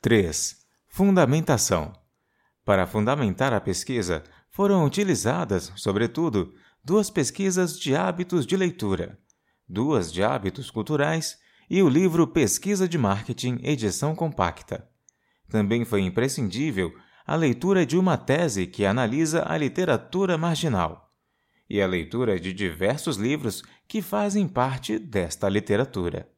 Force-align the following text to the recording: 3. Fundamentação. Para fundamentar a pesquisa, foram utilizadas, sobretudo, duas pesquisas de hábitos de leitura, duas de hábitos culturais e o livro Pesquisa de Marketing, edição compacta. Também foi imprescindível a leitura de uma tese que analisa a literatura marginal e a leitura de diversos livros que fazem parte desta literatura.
3. 0.00 0.56
Fundamentação. 0.86 1.92
Para 2.64 2.86
fundamentar 2.86 3.52
a 3.52 3.60
pesquisa, 3.60 4.22
foram 4.48 4.84
utilizadas, 4.84 5.72
sobretudo, 5.74 6.54
duas 6.84 7.10
pesquisas 7.10 7.76
de 7.76 7.96
hábitos 7.96 8.46
de 8.46 8.56
leitura, 8.56 9.18
duas 9.68 10.12
de 10.12 10.22
hábitos 10.22 10.70
culturais 10.70 11.36
e 11.68 11.82
o 11.82 11.88
livro 11.88 12.28
Pesquisa 12.28 12.88
de 12.88 12.96
Marketing, 12.96 13.58
edição 13.60 14.14
compacta. 14.14 14.88
Também 15.48 15.84
foi 15.84 16.02
imprescindível 16.02 16.94
a 17.26 17.34
leitura 17.34 17.84
de 17.84 17.98
uma 17.98 18.16
tese 18.16 18.68
que 18.68 18.86
analisa 18.86 19.44
a 19.48 19.58
literatura 19.58 20.38
marginal 20.38 21.12
e 21.68 21.82
a 21.82 21.86
leitura 21.88 22.38
de 22.38 22.52
diversos 22.52 23.16
livros 23.16 23.64
que 23.88 24.00
fazem 24.00 24.46
parte 24.46 24.96
desta 24.96 25.48
literatura. 25.48 26.30